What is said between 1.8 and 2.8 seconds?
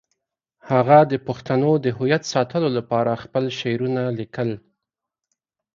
د هویت ساتلو